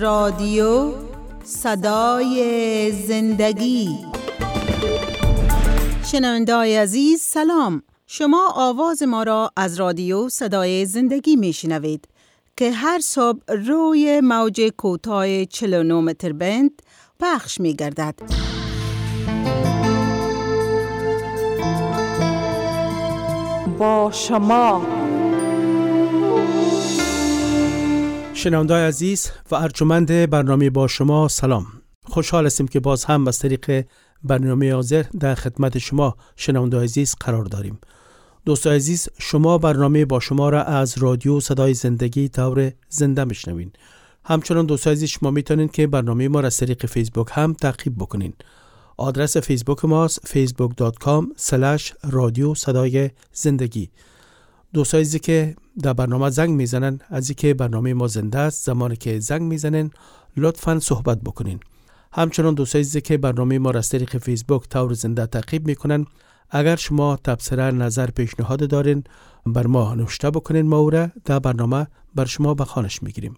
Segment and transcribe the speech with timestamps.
[0.00, 0.92] رادیو
[1.44, 3.88] صدای زندگی
[6.12, 12.08] شنوندای عزیز سلام شما آواز ما را از رادیو صدای زندگی می شنوید
[12.56, 16.82] که هر صبح روی موج کوتاه 49 متر بند
[17.20, 18.14] پخش می گردد.
[23.78, 24.99] با شما
[28.40, 31.66] شنوندای عزیز و ارجمند برنامه با شما سلام.
[32.04, 33.86] خوشحال هستیم که باز هم از طریق
[34.24, 37.78] برنامه حاضر در خدمت شما شنوندای عزیز قرار داریم.
[38.44, 43.72] دوست عزیز شما برنامه با شما را از رادیو صدای زندگی طور زنده میشنوین.
[44.24, 48.32] همچنان دوست عزیز شما می‌تونین که برنامه ما را از طریق فیسبوک هم تعقیب بکنین.
[48.96, 51.24] آدرس فیسبوک ماست facebook.com
[52.10, 53.90] رادیو صدای زندگی.
[54.72, 59.20] دوست عزیزی که در برنامه زنگ می‌زنن از که برنامه ما زنده است زمانی که
[59.20, 59.90] زنگ می‌زنن
[60.36, 61.60] لطفا صحبت بکنین.
[62.12, 66.06] همچنان عزیزی که برنامه ما را از طریق فیسبوک طور زنده تعقیب می‌کنن.
[66.50, 69.04] اگر شما تبصره نظر پیشنهاد دارین
[69.46, 73.34] بر ما نوشته بکنین ما را در برنامه بر شما بخانش می‌گیریم.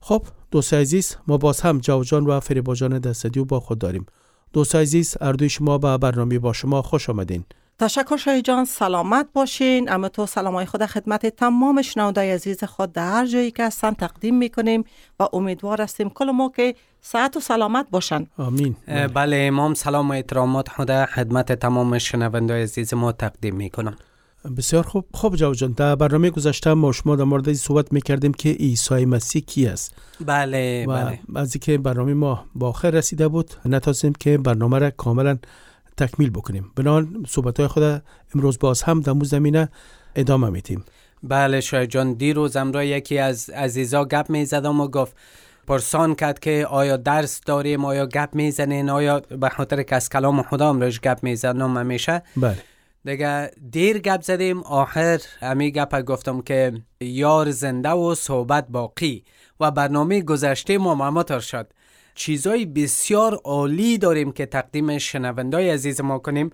[0.00, 4.06] خب دوست عزیز ما باز هم جاوجان و فریبا جان دستدیو با خود داریم.
[4.52, 7.44] دوست عزیز اردوی شما به برنامه با شما خوش آمدین.
[7.80, 9.92] تشکر شای جان سلامت باشین.
[9.92, 14.38] اما تو سلامای خود خدمت تمام شنوندای عزیز خود در هر جایی که هستن تقدیم
[14.38, 14.84] می‌کنیم
[15.20, 18.26] و امیدوار هستیم کل ما که ساعت و سلامت باشن.
[18.38, 18.76] آمین.
[19.14, 23.96] بله امام سلام و احترامات خود خدمت تمام شنوندای عزیز ما تقدیم می‌کنم.
[24.56, 25.04] بسیار خوب.
[25.14, 29.42] خب جواب جان در برنامه گذشته ما شما در مورد صحبت می‌کردیم که عیسی مسیح
[29.42, 29.94] کی است.
[30.26, 31.20] بله و بله.
[31.36, 35.38] از اینکه برنامه ما با آخر رسیده بود نتاسیم که برنامه را کاملا
[35.96, 36.72] تکمیل بکنیم.
[36.76, 38.02] بنابراین صحبت های خود
[38.34, 39.68] امروز باز هم در زمینه
[40.14, 40.84] ادامه میتیم
[41.22, 45.16] بله شای جان دیروز امرا یکی از عزیزا گپ می‌زدم و گفت
[45.66, 50.42] پرسان کرد که آیا درس داریم آیا گپ می‌زنین آیا به خاطر که از کلام
[50.42, 52.22] خدا امروز گپ می‌زنم همیشه.
[52.36, 52.56] بله.
[53.04, 59.24] دیگه دیر گپ زدیم آخر امی گپ گفتم که یار زنده و صحبت باقی
[59.60, 61.72] و برنامه گذشته ما معماتر شد.
[62.20, 66.50] چیزای بسیار عالی داریم که تقدیم شنوندای عزیز ما کنیم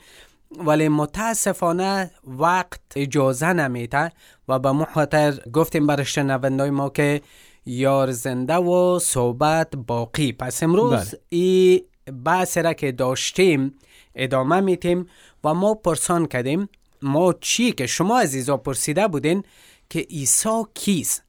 [0.50, 4.12] ولی متاسفانه وقت اجازه نمیده
[4.48, 7.20] و به خاطر گفتیم برای شنوندای ما که
[7.66, 11.20] یار زنده و صحبت باقی پس امروز بله.
[11.28, 11.82] ای
[12.24, 13.74] بحث را که داشتیم
[14.14, 15.06] ادامه میتیم
[15.44, 16.68] و ما پرسان کردیم
[17.02, 19.42] ما چی که شما عزیزا پرسیده بودین
[19.90, 21.22] که عیسی کیست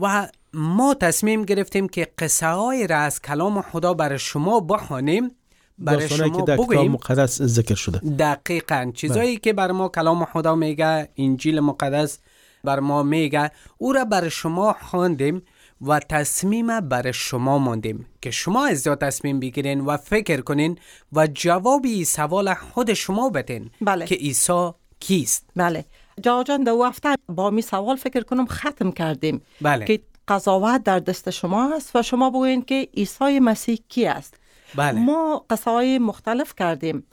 [0.00, 5.30] و ما تصمیم گرفتیم که قصه های را از کلام خدا برای شما بخوانیم
[5.78, 6.92] برای شما که در کتاب بگوییم.
[6.92, 7.98] مقدس ذکر شده.
[7.98, 8.92] دقیقا.
[8.94, 12.18] چیزایی که بر ما کلام خدا میگه انجیل مقدس
[12.64, 15.42] بر ما میگه او را بر شما خواندیم
[15.80, 20.78] و تصمیم بر شما ماندیم که شما از تصمیم بگیرین و فکر کنین
[21.12, 24.06] و جوابی سوال خود شما بدین بله.
[24.06, 24.70] که عیسی
[25.00, 25.50] کیست.
[25.56, 25.84] بله.
[26.22, 29.84] جا جان دو هفته با می سوال فکر کنم ختم کردیم بله.
[29.84, 34.34] که قضاوت در دست شما است و شما بگوین که عیسی مسیح کی است؟
[34.74, 35.00] بله.
[35.00, 37.04] ما قصه های مختلف کردیم.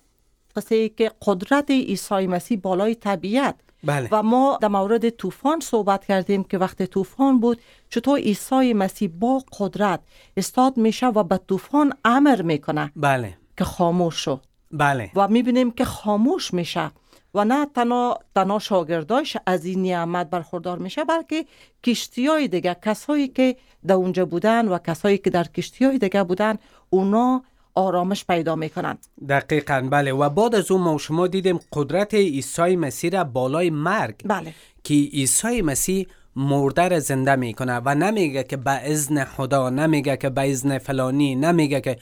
[0.56, 3.56] قصه که قدرت عیسی مسیح بالای طبیعت.
[3.84, 4.10] بله.
[4.12, 9.44] و ما در مورد طوفان صحبت کردیم که وقت طوفان بود چطور عیسی مسیح با
[9.60, 10.00] قدرت
[10.38, 13.38] استاد میشه و به طوفان امر می‌کنه بله.
[13.58, 14.40] که خاموش شو.
[14.72, 15.12] بله.
[15.16, 16.92] و می‌بینیم که خاموش میشه.
[17.36, 21.46] و نه تنها تنها شاگرداش از این نعمت برخوردار میشه بلکه
[21.84, 23.56] کشتی های دیگه کسایی که
[23.88, 26.58] در اونجا بودن و کسایی که در کشتی های دیگه بودن
[26.90, 27.44] اونا
[27.76, 28.98] آرامش پیدا می‌کنن
[29.30, 30.14] دقیقا بله.
[30.14, 34.54] و بعد از اون ما شما دیدیم قدرت عیسی مسیح را بالای مرگ بله.
[34.84, 40.30] که عیسی مسیح مرده را زنده می‌کنه و نمیگه که به اذن خدا نمیگه که
[40.30, 41.98] به اذن فلانی نمیگه که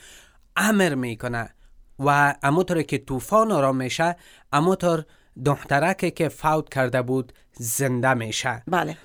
[0.56, 1.50] امر می‌کنه.
[1.98, 4.16] و همونطور که طوفان آرام میشه
[4.52, 5.04] همونطور
[5.44, 8.62] دخترکی که فوت کرده بود زنده میشه.
[8.66, 8.96] بله.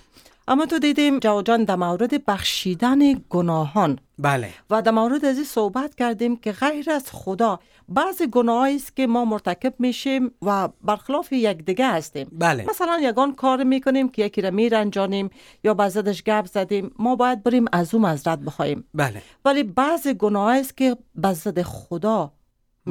[0.50, 3.00] اما تو دیدیم جان در مورد بخشیدن
[3.30, 4.00] گناهان.
[4.20, 4.50] بله.
[4.70, 7.60] و در مورد از این صحبت کردیم که غیر از خدا
[7.90, 12.28] بعض گناهایی است که ما مرتکب میشیم و برخلاف یکدیگه هستیم.
[12.32, 12.66] بله.
[12.70, 15.30] مثلا یگان کار می‌کنیم که یکی را میرنجانیم
[15.64, 19.22] یا بعضدش گپ زدیم ما باید بریم از او مزرد بخواهیم بله.
[19.46, 22.32] ولی بعض گناه است که به ضد خدا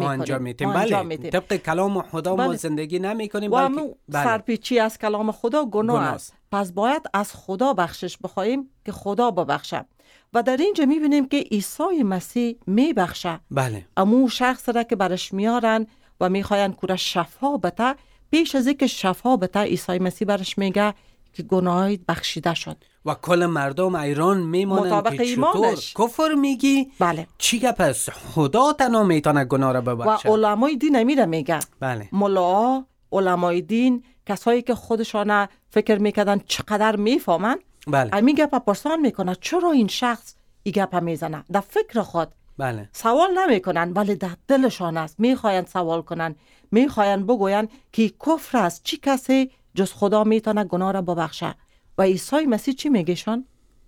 [0.05, 0.11] ما.
[0.11, 1.17] انجام میتیم بله.
[1.17, 2.57] طبق کلام خدا ما بله.
[2.57, 4.25] زندگی نمی کنیم و بلکه بله.
[4.25, 9.85] سرپیچی از کلام خدا گناه است پس باید از خدا بخشش بخواهیم که خدا ببخشه
[10.33, 15.87] و در اینجا می‌بینیم که عیسی مسیح میبخشه بله امو شخص را که برش میارن
[16.21, 17.95] و می‌خواین کورا شفا بته
[18.31, 20.95] پیش از اینکه شفا بته عیسی مسیح برش میگه
[21.33, 22.77] که گناهایت بخشیده شد.
[23.05, 25.95] و کل مردم ایران میمانند که چطور ایمانش.
[25.95, 27.27] کفر میگی؟ بله.
[27.39, 32.09] چی گپ است خدا تنها می‌تونه گناه را و ببخشه علمای دین میره میگه بله.
[32.13, 37.59] ملا علمای دین کسایی که خودشان فکر می‌کردن چقدر می‌فهمن.
[37.87, 38.11] بله.
[38.13, 42.29] امی گپ پرسان می‌کنه چرا این شخص این گپ می‌زنه؟ در فکر خود.
[42.59, 42.89] بله.
[42.93, 45.21] سوال نمی‌کنن ولی در دلشان است.
[45.21, 46.35] می‌خواین سوال کنن
[46.71, 48.83] می‌خواین بگوین که کفر است.
[48.85, 51.55] چی کسی جز خدا می‌تونه گناه را ببخشه
[51.99, 53.45] و عیسی مسیح چی میگهشان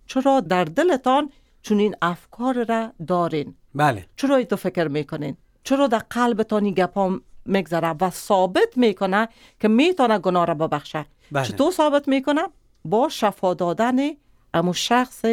[0.07, 1.31] چرا در دلتان
[1.63, 4.07] چون این افکار را دارین؟ بله.
[4.17, 9.29] چرا ای تو فکر می‌کنین؟ چرا در قلبتان این گپا میگذره و ثابت می‌کنه
[9.61, 11.45] که می‌تونه گناه را ببخشه بله.
[11.45, 12.43] چطور ثابت می‌کنه؟
[12.85, 13.97] با شفا دادن
[14.55, 15.25] امو شخص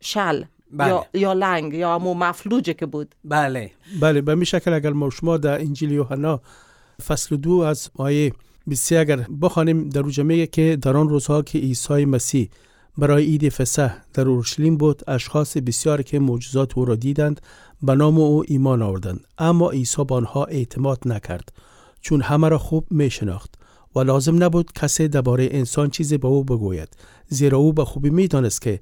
[0.00, 0.88] شل بله.
[0.88, 3.14] یا, یا لنگ یا امو مفلوجه که بود.
[3.24, 3.70] بله.
[4.00, 6.40] بله به می شکل اگر ما شما در انجیل یوحنا
[7.06, 8.32] فصل دو از آیه
[8.68, 12.50] 23 اگر بخوانیم در اونجا میگه که در آن روزها که عیسی مسیح
[12.98, 17.40] برای عید فسح در اورشلیم بود اشخاص بسیار که معجزات او را دیدند
[17.82, 19.20] به نام او ایمان آوردند.
[19.38, 21.52] اما عیسی به آنها اعتماد نکرد
[22.00, 23.54] چون همه را خوب می شناخت
[23.94, 26.88] و لازم نبود کسی درباره انسان چیزی به او بگوید
[27.28, 28.80] زیرا او به خوبی می دانست که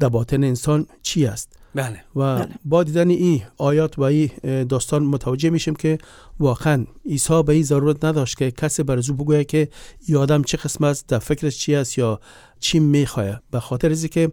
[0.00, 1.52] در باطن انسان چی است.
[1.74, 2.04] بله.
[2.16, 4.30] و با دیدن این آیات و این
[4.68, 5.98] داستان متوجه میشیم که
[6.40, 9.68] واقعا عیسی به این ضرورت نداشت که کسی بر او بگوید که
[10.06, 12.20] این آدم چه قسم است در فکرش چی است یا
[12.60, 14.32] چی می‌خواه به خاطر از که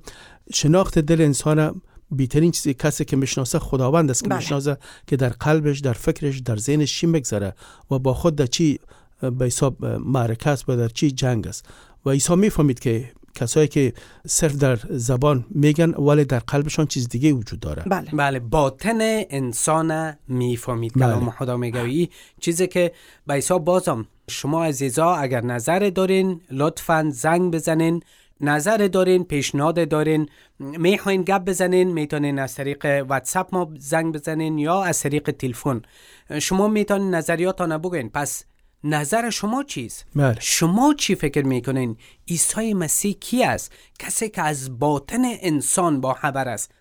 [0.53, 4.37] شناخت دل انسان بیترین چیزی کسی که می‌شناسه خداوند است که بله.
[4.39, 4.77] می‌شناسه
[5.07, 7.55] که در قلبش در فکرش در ذهنش چی میگذره
[7.91, 8.79] و با خود در چی
[9.21, 11.65] به حساب معرکه است و در چی جنگ است.
[12.05, 13.93] و عیسی می‌فهمید که کسایی که
[14.27, 17.83] صرف در زبان میگن ولی در قلبشان چیز دیگه وجود داره.
[17.83, 18.11] بله.
[18.13, 18.99] بله باطن
[19.29, 20.93] انسان می‌فهمید.
[20.95, 21.05] بله.
[21.05, 22.07] کلام خدا این
[22.39, 22.91] چیزی که
[23.27, 28.03] به عیسی بازم شما عزیزا اگر نظر دارین لطفا زنگ بزنین.
[28.41, 30.29] نظر دارین پیشنهاد دارین.
[30.59, 35.81] می‌خواین گپ بزنین می‌تونین از طریق واتساپ ما زنگ بزنین یا از طریق تلفن.
[36.39, 38.43] شما می‌تونین نظریاتان بگین پس
[38.83, 40.37] نظر شما چیست؟ بله.
[40.39, 41.97] شما چی فکر می‌کنین؟
[42.27, 46.71] عیسی مسیح کی است؟ کسی که از باطن انسان با خبر است.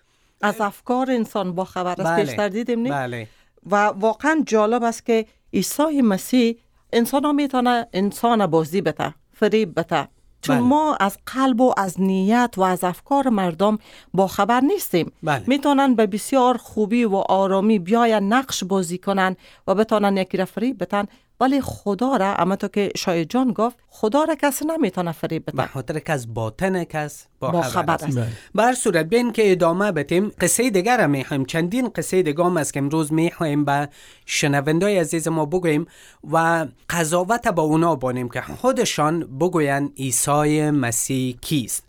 [0.41, 2.01] از افکار انسان با خبر است.
[2.01, 2.25] بله.
[2.25, 3.27] پیشتر دیدیم نی؟ بله.
[3.71, 6.57] و واقعا جالب است که عیسی مسیح
[6.93, 10.07] انسان ها می‌تونه انسان بازی بده فریب بده.
[10.41, 10.65] چون بله.
[10.65, 13.77] ما از قلب و از نیت و از افکار مردم
[14.13, 15.11] با خبر نیستیم.
[15.23, 15.43] بله.
[15.47, 19.35] می‌تونن به بسیار خوبی و آرامی بیاین نقش بازی کنن
[19.67, 21.05] و بتونن یکی را فریب بتن
[21.41, 25.51] ولی خدا را اما تو که شاید جان گفت خدا را کسی نمی‌تونه فریب به
[25.51, 28.05] بده خاطر که از باطن کس با, با خبر, است.
[28.05, 28.27] بله.
[28.55, 32.73] بر صورت بین که ادامه بتیم قصه دیگر را می‌خوایم چندین قصه دیگه هم است
[32.73, 33.89] که امروز می‌خوایم به
[34.25, 35.85] شنوندای عزیز ما بگوییم
[36.31, 41.87] و قضاوت با اونا بانیم که خودشان بگوین عیسی مسیح کیست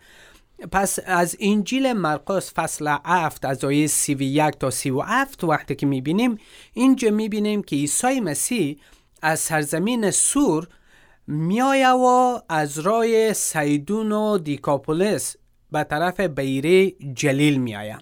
[0.73, 6.39] پس از انجیل مرقس فصل 7 از آیه 31 تا 37 وقتی که می‌بینیم
[6.73, 8.79] اینجا می‌بینیم که عیسی مسیح
[9.23, 10.69] از سرزمین سور
[11.27, 15.37] میایه و از رای سیدون و دیکاپولس
[15.73, 17.99] به طرف بیره جلیل میایه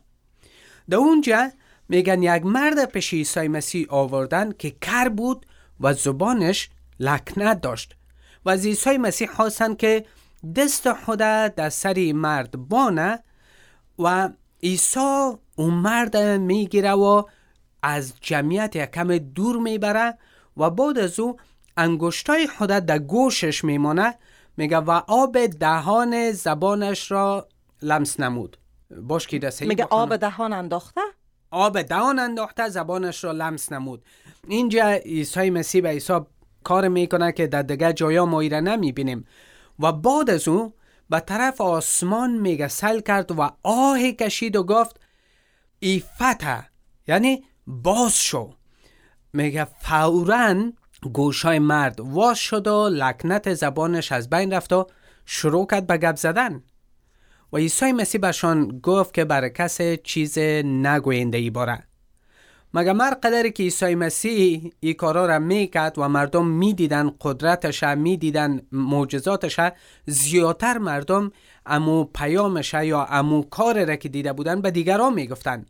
[0.90, 1.50] در اونجا
[1.88, 5.46] میگن یک مرد پیش عیسی مسیح آوردن که کر بود
[5.80, 6.70] و زبانش
[7.00, 7.96] لکنت داشت.
[8.44, 10.04] و از عیسی مسیح خواستن که
[10.56, 13.18] دست خود در سر این مرد بانه
[13.98, 14.28] و
[14.62, 17.22] عیسی اون مرد می‌گیره و
[17.82, 20.18] از جمعیت یک کم دور می‌بره
[20.60, 21.36] و بعد از او
[21.76, 24.14] انگشتای خود در گوشش میمانه
[24.56, 27.48] میگه و آب دهان زبانش را
[27.82, 28.56] لمس نمود.
[29.02, 31.00] باش که دسته میگه آب دهان انداخته؟
[31.50, 34.04] آب دهان انداخته زبانش را لمس نمود.
[34.48, 36.20] اینجا عیسی مسیح به عیسی
[36.64, 39.26] کار می‌کنه که در دیگه جایا ما ایره نمی‌بینیم.
[39.78, 40.74] و بعد از او
[41.10, 45.00] به طرف آسمان میگه سل کرد و آه کشید و گفت
[45.78, 46.62] ای فتح
[47.08, 48.54] یعنی باز شو.
[49.32, 50.54] میگه فورا
[51.12, 54.86] گوشای مرد واش شد و لکنت زبانش از بین رفت و
[55.26, 56.62] شروع کرد به گپ زدن.
[57.52, 61.82] و عیسی مسیح بهشان گفت که برای کسی چیز نگوینده ای باره.
[62.74, 68.60] مگه مر قدری که عیسی مسیح این کارا را می‌کرد و مردم می‌دیدن قدرتش می‌دیدن
[68.72, 69.60] معجزاتش
[70.06, 71.32] زیادتر مردم
[71.66, 75.66] امو پیامش یا امو کار را که دیده بودن به دیگران می‌گفتن.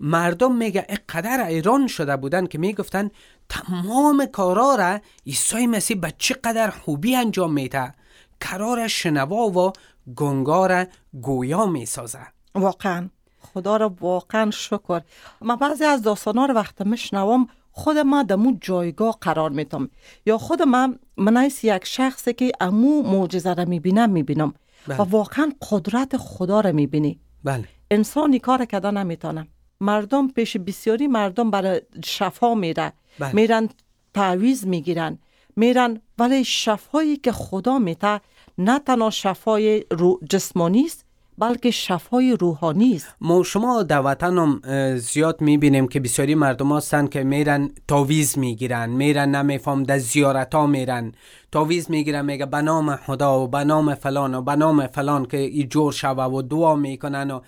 [0.00, 3.10] مردم میگه اقدر ایران شده بودن که می‌گفتن
[3.48, 7.92] تمام کارا را عیسی مسیح به چقدر خوبی انجام میده.
[8.40, 9.72] کرار شنوا و
[10.16, 10.86] گنگار
[11.22, 12.26] گویا می‌سازه.
[12.54, 13.08] واقعا.
[13.40, 15.00] خدا را واقعا شکر.
[15.40, 19.90] من بعضی از داستانا رو وقت میشنوم خود ما دمو جایگاه قرار میتم
[20.26, 24.54] یا خود من من ایس یک شخصی که امو معجزه را می‌بینم می‌بینم.
[24.88, 27.20] و واقعا قدرت خدا را می‌بینی.
[27.44, 27.68] بله.
[27.90, 29.48] انسانی کار کده نمی‌تونه.
[29.80, 32.92] مردم پیش بسیاری مردم برای شفا میره.
[33.18, 33.34] بله.
[33.34, 33.68] میرن
[34.14, 35.18] تعویز می‌گیرن.
[35.56, 38.20] میرن ولی شفایی که خدا میته
[38.58, 41.04] نه تنها شفای رو جسمانی است
[41.38, 43.14] بلکه شفای روحانی است.
[43.20, 48.38] ما شما در وطن هم اه، زیاد می‌بینیم که بسیاری مردم هستن که میرن تاویز
[48.38, 48.90] می‌گیرن.
[48.90, 51.12] میرن نمیفهم در زیارت ها میرن.
[51.52, 55.36] تاویز می‌گیرن میگه به نام خدا و به نام فلان و به نام فلان که
[55.36, 57.40] ای جور شوه و دعا می‌کنن و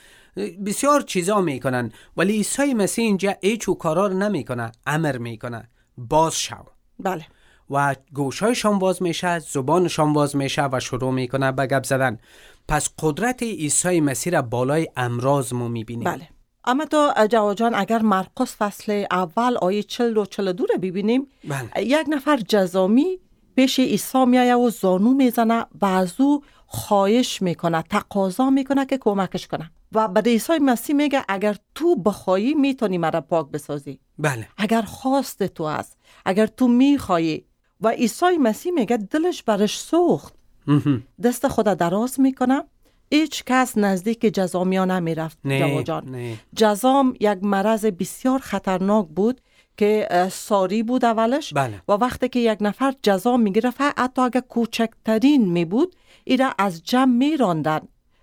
[0.67, 5.69] بسیار چیزا می‌کنن ولی عیسی مسیح اینجا هیچ و کارا رو نمی‌کنه امر می‌کنه.
[5.99, 6.57] باز شو.
[6.99, 7.27] بله.
[7.71, 12.19] و گوشایشان باز میشه زبانشان باز میشه و شروع می‌کنه به گپ زدن.
[12.69, 16.05] پس قدرت عیسی مسیح را بالای امراض ما می‌بینیم.
[16.05, 16.29] بله.
[16.65, 21.85] اما تو جواد جان اگر مرقس فصل اول آیه 40 و 42 رو ببینیم بله.
[21.87, 23.19] یک نفر جزامی
[23.57, 29.47] پیش عیسی میایه و زانو می‌زنه و از او خواهش می‌کنه تقاضا می‌کنه که کمکش
[29.47, 29.71] کنه.
[29.93, 34.01] و به عیسی مسیح میگه اگر تو بخوایی می‌تونی مرا پاک بسازی.
[34.19, 34.49] بله.
[34.57, 37.45] اگر خواست تو است اگر تو میخوایی.
[37.81, 40.35] و عیسی مسیح میگه دلش برش سوخت.
[41.23, 42.65] دست خود دراز می‌کنه.
[43.13, 45.39] هیچ کس نزدیک جزامیا نمی‌رفت.
[45.47, 46.09] جواد جان.
[46.11, 46.37] نه.
[46.57, 49.41] جزام یک مرض بسیار خطرناک بود
[49.77, 51.55] که ساری بود اولش.
[51.55, 51.83] بله.
[51.89, 57.13] و وقتی که یک نفر جزا می‌گرفت حتی اگر کوچکترین می بود ایره از جمع
[57.13, 57.81] میراندن.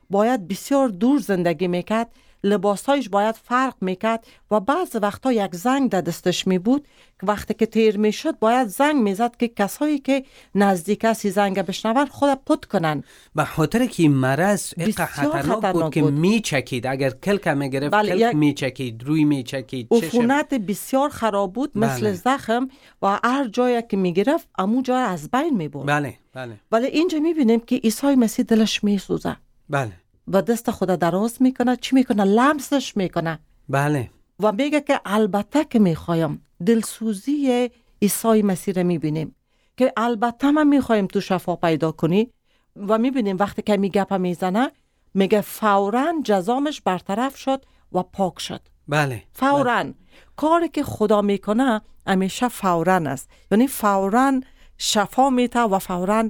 [0.10, 2.12] باید بسیار دور زندگی می‌کرد
[2.44, 6.88] لباسهایش باید فرق می‌کرد و بعض وقتا یک زنگ در دستش می بود
[7.20, 10.24] که وقتی که تیر می‌شد باید زنگ می‌زد که کسایی که
[10.56, 13.04] نزدیک است این زنگ بشنون خود پت کنن.
[13.36, 16.02] به خاطر که این مرض خطرناک بود که.
[16.02, 16.88] میچکید.
[16.88, 22.02] اگر کلک هم می‌گرفت بله، کلک یک- میچکید روی میچکید عفونت بسیار خراب بود مثل
[22.02, 22.14] بله.
[22.14, 22.68] زخم
[23.02, 25.86] و هر جایی که می‌گرفت امو جای از بین می‌برد.
[25.86, 26.60] بله بله.
[26.72, 29.38] ولی اینجا می‌بینیم که عیسی مسیح دلش میسوزه
[29.70, 29.92] بله.
[30.28, 31.76] و دست خود دراز می‌کنه.
[31.76, 33.40] چی می‌کنه؟ لمسش می‌کنه.
[33.70, 34.10] بله.
[34.40, 37.70] و میگه که البته که می‌خوایم دلسوزی
[38.02, 39.36] عیسی مسیح رو می‌بینیم.
[39.78, 42.32] که البته من می‌خوایم تو شفا پیدا کنی
[42.76, 44.72] و می‌بینیم وقتی که می گپ می‌زنه
[45.14, 48.62] میگه فورا جزامش برطرف شد و پاک شد.
[48.88, 49.24] بله.
[49.34, 49.94] فورا.
[50.36, 53.30] کاری که خدا می‌کنه همیشه فورا است.
[53.52, 54.42] یعنی فورا
[54.78, 56.30] شفا میته و فورا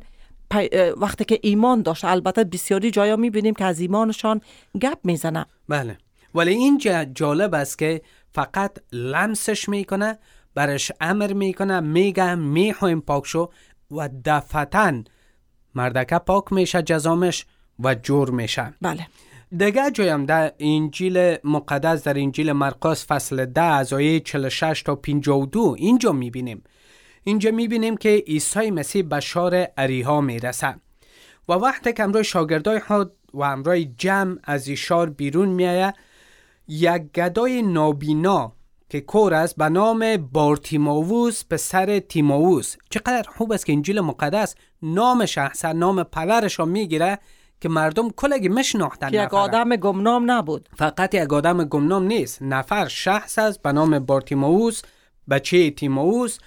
[0.98, 4.42] وقتی که ایمان داشت البته بسیاری جایا می‌بینیم که از ایمانشان
[4.82, 5.46] گپ می‌زنه.
[5.70, 5.98] بله.
[6.36, 10.20] ولی اینجا جالب است که فقط لمسش می‌کنه
[10.56, 13.50] برش امر می‌کنه میگه می‌خوایم پاک شو
[13.92, 15.04] و دفتن
[15.76, 17.46] مردکه پاک میشه جزامش
[17.80, 18.74] و جور میشه.
[18.82, 19.08] بله.
[19.58, 25.76] دیگه جایم در انجیل مقدس در انجیل مرقس فصل ده از آیه 46 تا 52
[25.80, 26.64] اینجا می‌بینیم.
[27.28, 30.76] اینجا می‌بینیم که عیسی مسیح به شار اریها می‌رسه
[31.50, 35.94] و وقتی که امروی شاگردای خود و امروی جمع از این شار بیرون میایه
[36.68, 38.54] یک گدای نابینا
[38.90, 42.76] که کور است به نام بارتیماووس پسر تیماووس.
[42.90, 47.20] چقدر خوب است که انجیل مقدس نامش احسن نام پدرش رو می‌گیره
[47.62, 49.34] که مردم کلگی مشناختن که یک.
[49.34, 50.70] آدم گمنام نبود.
[50.78, 52.42] فقط یک آدم گمنام نیست.
[52.42, 54.82] نفر شخص است به نام بارتیماوس
[55.30, 56.38] بچه تیماوس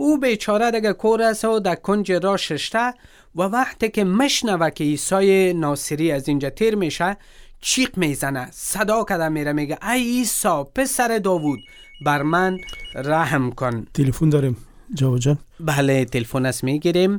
[0.00, 2.94] او بیچاره دیگه کور است و در کنج راه ششته
[3.34, 7.16] و وقتی که مشنوه که عیسی ناصری از اینجا تیر میشه
[7.60, 11.58] چیق می‌زنه صدا کده میره میگه ای عیسی پسر داوود
[12.04, 12.58] بر من
[12.94, 13.86] رحم کن.
[13.94, 14.56] تلفن داریم.
[14.94, 15.38] جواد جان.
[15.60, 17.18] بله تلفن است می‌گیریم.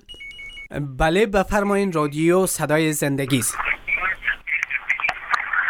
[0.98, 3.54] بله بفرمایین رادیو صدای زندگی است.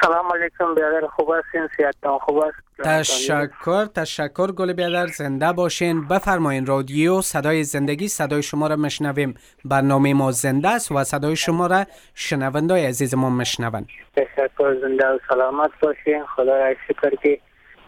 [0.02, 4.52] سلام علیکم برادر خوب هستین؟ صحتتان خوب است؟ تشکر تشکر.
[4.52, 6.08] گل بیادر زنده باشین.
[6.08, 9.34] بفرمایین رادیو صدای زندگی صدای شما را مشنویم
[9.66, 15.20] برنامه ما زنده است و صدای شما را شنوندای عزیز ما مشنون تشکر زنده و
[15.30, 16.26] سلامت باشین.
[16.36, 17.40] خدا را شکر که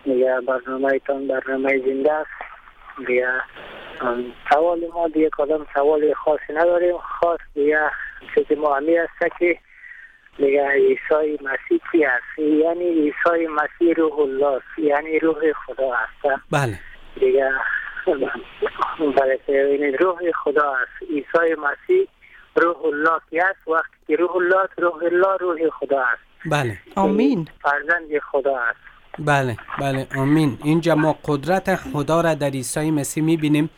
[0.04, 2.30] دیگه برنامه تان برنامه زنده است.
[3.08, 3.28] دیگه
[4.02, 6.98] ام، سوال ما دیگه کدام سوال خاصی نداریم.
[6.98, 7.80] خاص دیگه
[8.36, 9.58] چیزی ما همی است که
[10.38, 14.80] دیگه عیسی مسیح کی است یعنی عیسی مسیح روح الله است.
[14.80, 16.80] یعنی روح خدا است بله.
[17.20, 17.52] دیگه
[19.18, 21.12] برای که این روح خدا است.
[21.12, 22.08] عیسی مسیح
[22.56, 26.22] روح الله کی است وقتی که روح الله است، روح الله روح خدا است.
[26.52, 26.78] بله.
[26.96, 27.48] آمین.
[27.62, 28.80] فرزند خدا است.
[29.20, 30.08] بله بله.
[30.18, 30.58] آمین.
[30.64, 33.70] اینجا ما قدرت خدا را در عیسی مسیح می‌بینیم.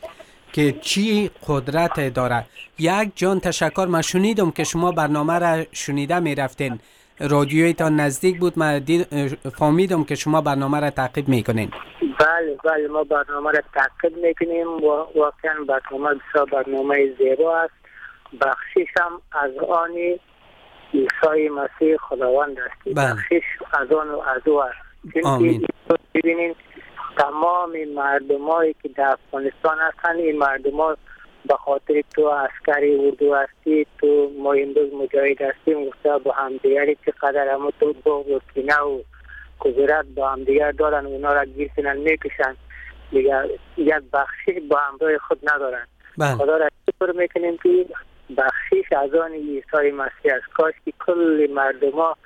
[0.53, 2.45] که چی قدرت داره
[2.79, 6.79] یک جان تشکر من شنیدم که شما برنامه را شنیده می‌رفتین.
[7.19, 8.59] رادیویتان نزدیک بود.
[8.59, 8.85] من
[9.59, 11.71] فهمیدم که شما برنامه را تعقیب می‌کنین.
[12.19, 12.87] بله بله.
[12.87, 14.67] ما برنامه را تعقیب می‌کنیم.
[14.67, 17.73] و واقعا برنامه بسیار برنامه زیبا است.
[18.41, 20.19] بخشش هم از آنی
[20.93, 22.95] عیسی مسیح خداوند است.
[22.95, 23.13] بله.
[23.13, 23.43] بخشش
[23.81, 24.77] از آن و از او است.
[25.23, 25.65] چون.
[27.17, 30.97] تمام مردمایی که در افغانستان هستن این مردم ها
[31.45, 37.47] به خاطر تو عسکری اردو هستی تو ما امروز مجاهد هستیم گفته با همدیگری چقدر
[37.47, 39.01] همه تو بغض و کینه و
[39.63, 42.55] کذرت با همدیگر دارن اونا را گیر کنن می‌کشن.
[43.11, 43.45] دیگر
[43.77, 45.87] یک بخشش با همراه خود ندارن.
[46.17, 46.35] بله.
[46.35, 47.85] خدا را شکر می‌کنیم که
[48.37, 50.53] بخشش از آن عیسی مسیح است.
[50.53, 52.17] کاش که کل مردم ها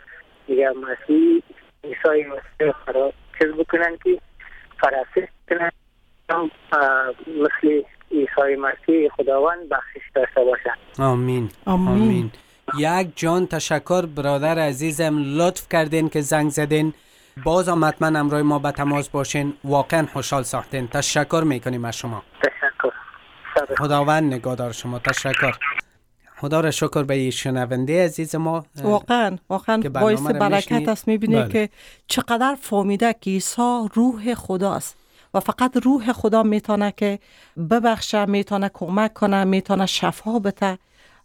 [0.48, 1.44] دیگر مسیح
[1.84, 4.20] عیسی مسیح را چیز بکنن که
[4.82, 5.72] کنن
[6.30, 6.52] هم،
[7.28, 7.82] مثل
[8.12, 11.50] عیسی مسیح خداوند بخشش داشته باشند آمین.
[11.66, 11.90] آمین.
[11.90, 12.32] آمین.
[12.78, 16.94] یک جان تشکر برادر عزیزم لطف کردین که زنگ زدین.
[17.44, 19.54] باز هم حتما امروی ما به تماس باشین.
[19.64, 20.88] واقعا خوشحال ساختین.
[20.88, 22.24] تشکر می‌کنیم از شما.
[22.42, 22.94] تشکر.
[23.78, 25.00] خداوند نگهدار شما.
[25.00, 25.52] تشکر.
[26.38, 30.90] خدا را شکر به شنونده عزیز ما واقعا واقعا باعث برکت.
[30.90, 31.50] است می‌بینید بله.
[31.50, 31.70] که
[32.08, 34.98] چقدر فهمیده که عیسی روح خداست
[35.34, 37.20] و فقط روح خدا می‌تونه که
[37.70, 40.78] ببخشه می‌تونه کمک کنه می‌تونه شفا بده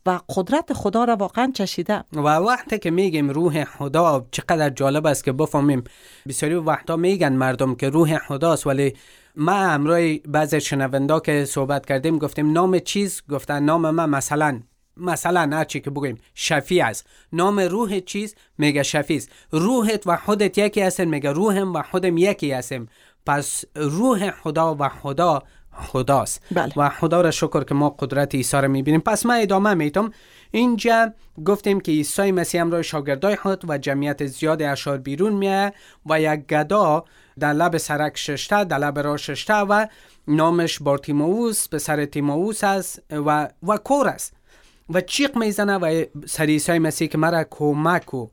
[0.07, 5.25] و قدرت خدا را واقعا چشیده و وقتی که میگیم روح خدا چقدر جالب است
[5.25, 5.85] که بفهمیم
[6.28, 8.92] بسیاری وقتا میگن مردم که روح خداست ولی
[9.37, 14.61] ما امروی بعضی شنوندا که صحبت کردیم گفتیم نام چیز گفتن نام ما مثلا
[14.96, 17.06] مثلا هر چی که بگیم شفی است.
[17.32, 19.30] نام روح چیز؟ میگه شفی است.
[19.50, 22.88] روحت و خودت یکی هستن میگه روحم و خودم یکی هستیم
[23.26, 26.42] پس روح خدا و خدا خداست.
[26.50, 26.72] بله.
[26.76, 29.00] و خدا را شکر که ما قدرت عیسی را می‌بینیم.
[29.00, 30.11] پس من ادامه میتم
[30.50, 31.12] اینجا
[31.46, 35.72] گفتیم که عیسی مسیح همراه شاگردای خود و جمعیت زیاد اشار بیرون میه
[36.06, 37.04] و یک گدا
[37.38, 39.87] در لب سرک ششته در لب راه ششته و
[40.28, 44.41] نامش بارتیموس به سر تیموس است و, و کور است.
[44.94, 48.26] و چیق می‌زنه و سر عیسی مسیح که مرا کمک کو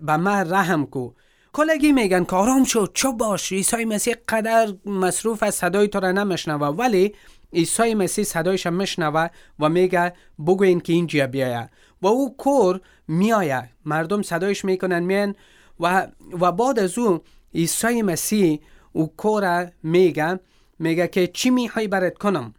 [0.00, 1.10] به من رحم کو.
[1.52, 3.52] کلگی میگن که آرام شو چوب باش.
[3.52, 6.66] عیسی مسیح قدر مصروف از صدای تو را نمیشنوه.
[6.66, 7.14] ولی
[7.52, 9.28] عیسی مسیح صدایش میشنوه
[9.60, 10.12] و میگه
[10.46, 11.70] بگوین که اینجا بیایه.
[12.02, 13.70] و او کور میایه.
[13.84, 15.34] مردم صدایش می‌کنن میان
[15.80, 16.06] و,
[16.40, 17.20] و بعد از او
[17.54, 18.60] عیسی مسیح
[18.92, 20.40] او کور میگه.
[20.78, 22.54] میگه که چی می‌خوای برات کنم؟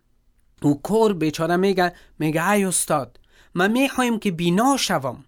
[0.61, 3.19] او کور بیچاره میگه میگه ای استاد
[3.55, 5.25] من می‌خوایم که بینا شوم.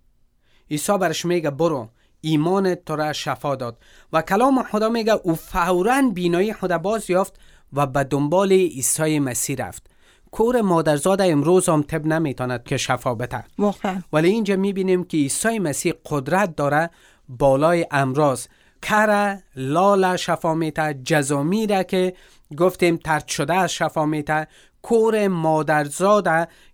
[0.71, 1.89] عیسی برش میگه برو
[2.21, 3.77] ایمان تو را شفا داد.
[4.13, 7.39] و کلام خدا میگه او فورا بینایی خدا باز یافت
[7.73, 9.89] و به دنبال عیسی مسیح رفت.
[10.31, 13.43] کور مادرزاد امروز هم تب نمیتاند که شفا بده.
[13.57, 14.01] واقعا.
[14.13, 16.89] ولی اینجا می‌بینیم که عیسی مسیح قدرت داره
[17.29, 18.47] بالای امراض.
[18.81, 22.13] کره لال شفا میته جزامیره که
[22.57, 24.47] گفتیم ترد شده از شفا میته
[24.81, 26.27] کور مادرزاد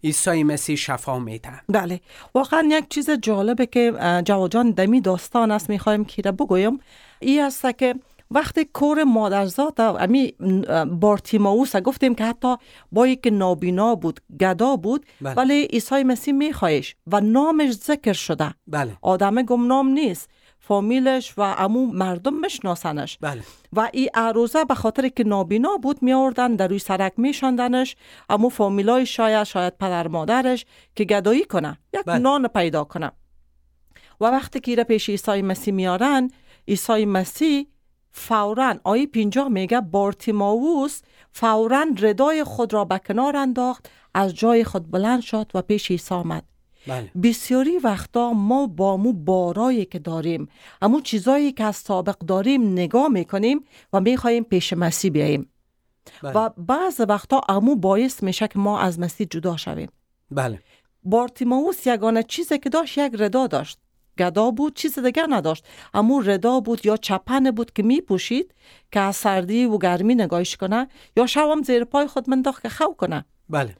[0.04, 2.00] عیسی مسیح شفا میته بله.
[2.36, 6.80] واقعا یک چیز جالبه که اه، جواد جان دمی داستان است می‌خوایم که را بگویم.
[7.20, 7.96] ای است که
[8.32, 10.34] وقتی کور مادرزاد امی
[11.00, 12.56] بارتیماوس گفتیم که حتی
[12.91, 15.34] با یک نابینا بود گدا بود بله.
[15.34, 18.54] ولی عیسی مسیح میخواهش و نامش ذکر شده.
[18.68, 18.98] بله.
[19.02, 20.30] آدم گمنام نیست.
[20.67, 23.41] فامیلش و امو مردم مشناسنش بله.
[23.73, 27.95] و این عروزه به خاطر که نابینا بود می آوردن در روی سرک می شاندنش.
[28.30, 32.17] امو فامیلای شاید شاید پدر مادرش که گدایی کنه یک بله.
[32.17, 33.12] نان پیدا کنه.
[34.21, 36.32] و وقتی که ایره پیش عیسی مسیح میارن
[36.67, 37.67] عیسی مسیح
[38.12, 41.01] فورا آیه پینجا میگه بارتیماووس
[41.32, 46.15] فورا ردای خود را به کنار انداخت از جای خود بلند شد و پیش عیسی
[46.15, 46.55] آمد.
[46.88, 47.12] بله.
[47.24, 50.48] بسیاری وقتا ما با مو بارایی که داریم
[50.82, 55.50] امو چیزایی که از سابق داریم نگاه می‌کنیم و می‌خواهیم پیش مسیح بیاییم.
[56.24, 56.38] بله.
[56.38, 59.89] و بعض وقتا امو باعث میشه که ما از مسیح جدا شویم.
[60.32, 60.60] بله.
[61.04, 63.80] بارتیماوس یگانه چیزی که داشت یک ردا داشت.
[64.19, 65.65] گدا بود چیز دیگر نداشت.
[65.93, 68.54] امو ردا بود یا چپن بود که می پوشید
[68.91, 72.93] که از سردی و گرمی نگاهش کنه یا شوام زیر پای خود منداخت که خو
[72.98, 73.26] کنه.
[73.50, 73.76] بله.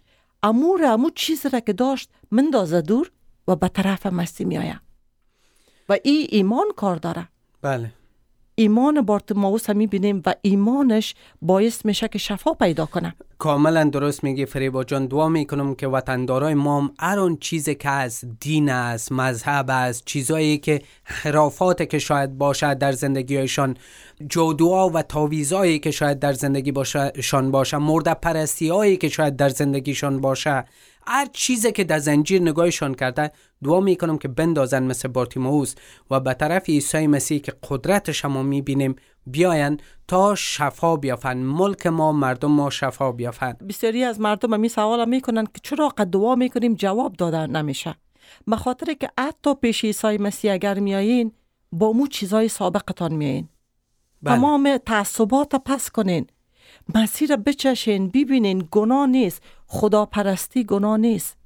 [0.46, 3.12] امو را امو چیز را که داشت مندازه دور
[3.48, 4.82] و به طرف مسیح میآید
[5.90, 7.28] و این ایمان کار داره.
[7.62, 7.92] بله.
[8.56, 13.16] ایمان بارتیمائوس هم می‌بینیم و ایمانش باعث میشه که شفا پیدا کنه.
[13.38, 15.06] کاملا درست میگی فریبا جان.
[15.06, 20.58] دعا می‌کنم که وطندارای ما هم هر چیزی که از دین است مذهب است چیزایی
[20.58, 23.78] که خرافات که شاید باشد در زندگیشان
[24.30, 29.36] جادوها و تاویزایی که شاید در زندگی باشه شان باشه مرد پرستی هایی که شاید
[29.36, 30.66] در زندگیشان باشه
[31.08, 33.32] هر چیزی که در زنجیر نگاهشان کرده
[33.64, 35.76] دعا می‌کنم که بندازن مثل بارتیموس
[36.12, 38.96] و به طرف عیسی مسیح که قدرتش ما می‌بینیم
[39.28, 45.10] بیاین تا شفا بیافن ملک ما مردم ما شفا بیافن بسیاری از مردم می سوال
[45.10, 47.96] می‌کنن که چرا قد دعا می‌کنیم؟ جواب داده نمیشه.
[48.58, 51.32] خاطر که حتی پیش عیسی مسیح اگر میایین
[51.72, 53.50] با مو چیزای سابقتان میایین
[54.22, 54.36] بله.
[54.36, 56.28] تمام تعصبات پس کنین.
[56.96, 59.42] مسیر بچشین ببینین گناه نیست.
[59.68, 61.38] خدا پرستی گناه نیست.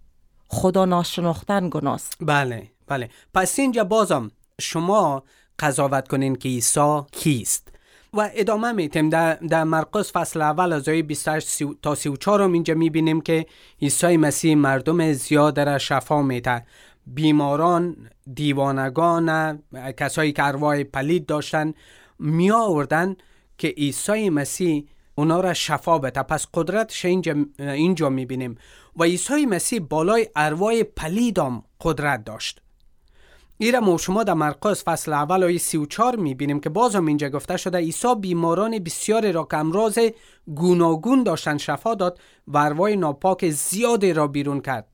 [0.48, 3.10] خدا ناشناختن گناست بله بله.
[3.34, 5.24] پس اینجا بازم شما
[5.60, 7.72] قضاوت کنین که عیسی کیست.
[8.14, 12.74] و ادامه میتیم در, در مرقس فصل اول از آیه 28 تا 34 هم اینجا
[12.74, 13.46] می‌بینیم که
[13.82, 16.66] عیسی مسیح مردم زیاد را شفا میده.
[17.08, 19.60] بیماران دیوانگان
[19.98, 21.74] کسایی که ارواح پلید داشتن
[22.20, 23.16] می آوردن
[23.58, 24.88] که عیسی مسیح
[25.20, 26.24] اونا را شفا بده.
[26.24, 28.58] پس قدرتش اینجا, اینجا می‌بینیم.
[28.96, 32.62] و عیسی مسیح بالای ارواح پلیدام قدرت داشت.
[33.58, 37.58] ایره ما شما در مرقس فصل اول آیه 34 می‌بینیم که باز هم اینجا گفته
[37.58, 40.00] شده عیسی بیماران بسیاری را که امراض
[40.56, 44.88] گوناگون داشتن شفا داد و ارواح ناپاک زیادی را بیرون کرد.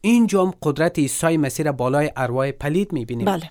[0.00, 3.26] اینجا هم قدرت عیسی مسیح را بالای ارواح پلید می‌بینیم.
[3.26, 3.50] بله.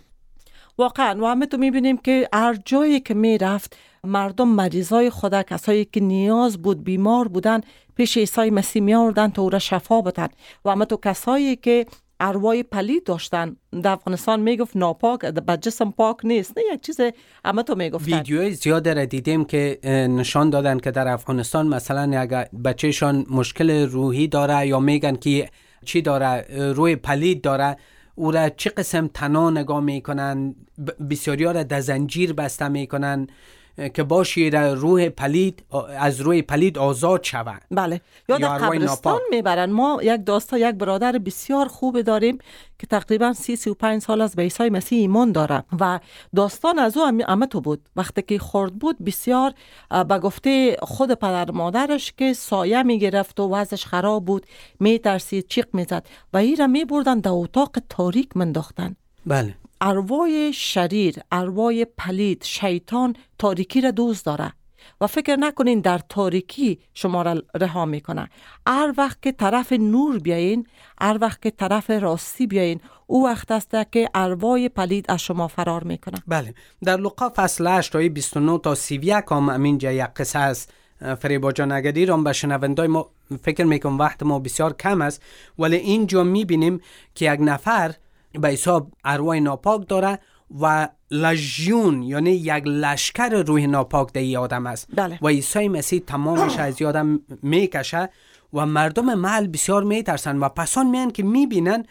[0.77, 5.99] واقعا و همه تو می‌بینیم که هر جایی که می‌رفت مردم مریضای خدا کسایی که
[5.99, 7.61] نیاز بود بیمار بودن
[7.95, 10.27] پیش عیسی مسیح می آوردن تا او را شفا بدن.
[10.65, 11.85] و همه تو کسایی که
[12.19, 16.57] ارواح پلید داشتن در افغانستان می‌گفت ناپاک به جسم پاک نیست.
[16.57, 16.99] نه یک چیز
[17.45, 18.15] اما تو می‌گفتن.
[18.15, 24.27] ویدیوی زیاد را دیدیم که نشان دادن که در افغانستان مثلا اگر بچهشان مشکل روحی
[24.27, 25.49] داره یا میگن که
[25.85, 27.77] چی داره روی پلید داره
[28.15, 30.55] او را چه قسم تنا نگاه می‌کنن؟
[31.09, 33.27] بسیاری را در زنجیر بسته می‌کنن.
[33.93, 35.63] که باشی در روح پلید
[35.99, 37.61] از روی پلید آزاد شوند.
[37.71, 38.01] بله.
[38.29, 39.71] یا در قبرستان می‌برن.
[39.71, 42.37] ما یک داستا یک برادر بسیار خوب داریم
[42.79, 45.63] که تقریبا سی سی و پنج سال از به عیسی مسیح ایمان داره.
[45.79, 45.99] و
[46.35, 47.81] داستان از او همه تو بود.
[47.95, 49.53] وقتی که خورد بود بسیار
[50.07, 54.45] به گفته خود پدر مادرش که سایه می‌گرفت و وضعش خراب بود
[54.79, 56.05] میترسید چیق می‌زد.
[56.33, 59.55] و ای را میبردن در اتاق تاریک منداختن بله.
[59.85, 64.53] ارواح شریر ارواح پلید شیطان تاریکی را دوست داره.
[65.01, 68.29] و فکر نکنین در تاریکی شما را رها می‌کنه.
[68.67, 70.67] هر وقت که طرف نور بیاین
[71.01, 75.83] هر وقت که طرف راستی بیاین او وقت است که ارواح پلید از شما فرار
[75.83, 76.23] می‌کنه.
[76.27, 76.53] بله.
[76.83, 80.73] در لقا فصل 8 آیه 29 تا 31 هم همینجا یک قصه است.
[81.19, 83.09] فریبا جان اگدی را به شنوندای ما
[83.41, 85.21] فکر می‌کنم وقت ما بسیار کم است.
[85.59, 86.81] ولی اینجا می‌بینیم
[87.15, 87.93] که یک نفر
[88.41, 90.19] به حساب ارواح ناپاک داره
[90.61, 94.87] و لژیون یعنی یک لشکر روح ناپاک در آدم است.
[94.95, 95.19] بله.
[95.21, 98.09] و عیسی مسیح تمامش از آدم می‌کشه
[98.53, 101.85] و مردم محل بسیار میترسن و پسان میان که می‌بینن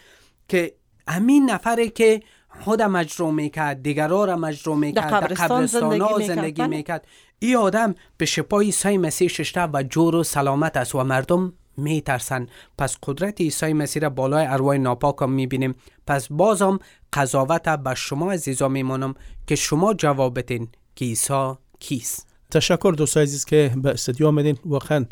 [0.48, 0.74] که
[1.08, 2.22] همین نفره که
[2.60, 7.06] خود مجروع می‌کرد دیگرها را مجروع می‌کرد در قبرستان ها زندگی می‌کرد.
[7.38, 12.46] این آدم به شپای عیسی مسیح ششته و جور و سلامت است و مردم میترسن.
[12.78, 15.74] پس قدرت عیسی مسیح را بالای ارواح ناپاک هم می‌بینیم.
[16.06, 16.78] پس بازم
[17.12, 19.14] قضاوت به شما عزیزا میمانم
[19.46, 22.26] که شما جواب بدین که عیسی کیست.
[22.50, 24.58] تشکر دوستای عزیز که به استودیو آمدین.
[24.64, 25.06] واقعا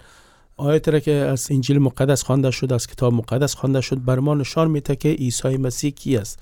[0.56, 4.34] آیت را که از انجیل مقدس خوانده شد از کتاب مقدس خوانده شد بر ما
[4.34, 6.38] نشان میده که عیسی مسیح کی است.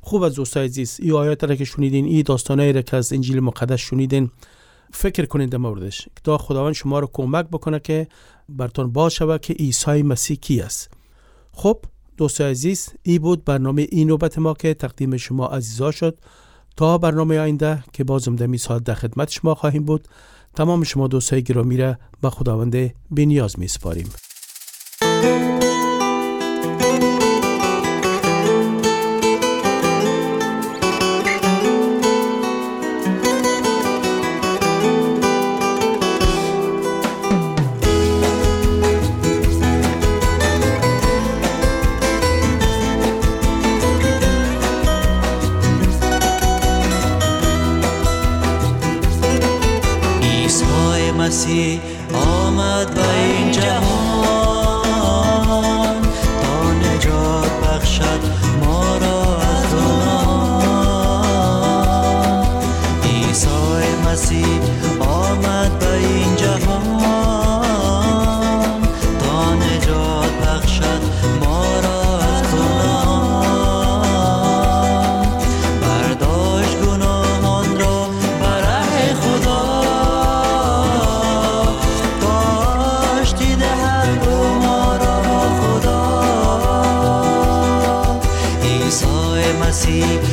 [0.00, 3.40] خوب از دوستای عزیز این آیات را که شنیدین این داستانایی را که از انجیل
[3.40, 4.30] مقدس شنیدین
[4.92, 6.08] فکر کنید در موردش.
[6.24, 8.08] تا خداوند شما رو کمک بکنه که
[8.48, 10.90] برتون باز شود که عیسی مسیح کی است.
[11.52, 11.78] خب
[12.16, 16.18] دوستای عزیز ای بود برنامه این نوبت ما که تقدیم شما عزیزا شد
[16.76, 20.08] تا برنامه آینده که بازم در ساعت در خدمت شما خواهیم بود.
[20.56, 24.08] تمام شما دوستای گرامی را به خداوند بینیاز می سپاریم.
[89.88, 90.27] You.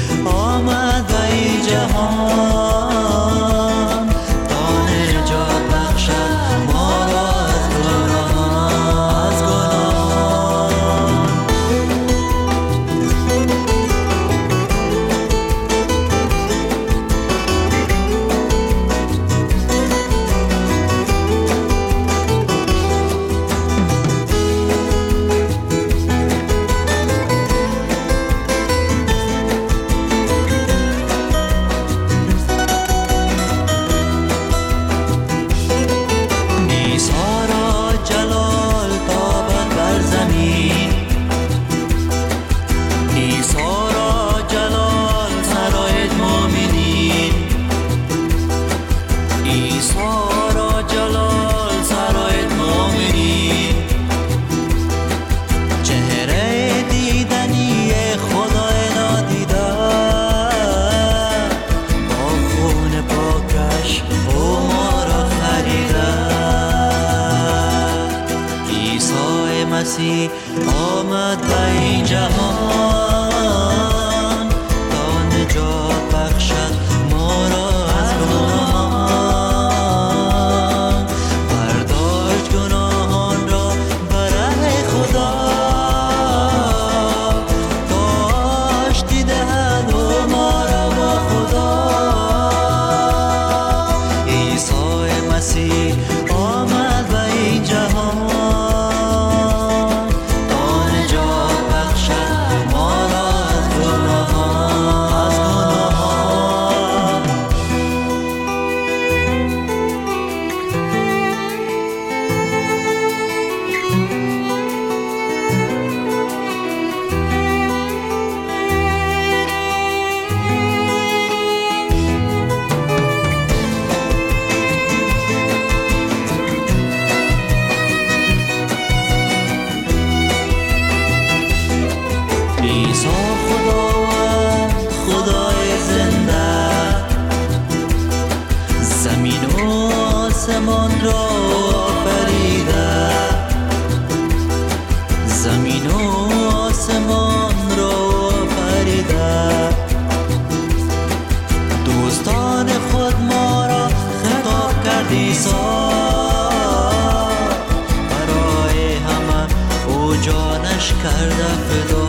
[161.06, 162.06] کرده فدا.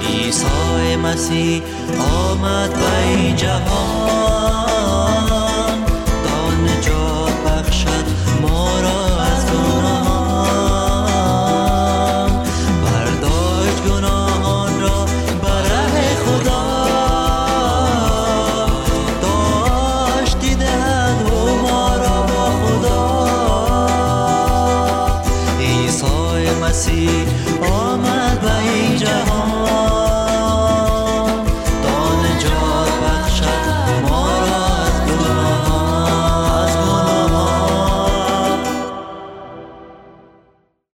[0.00, 1.62] عیسی مسیح
[2.30, 4.31] آمد به این جهان.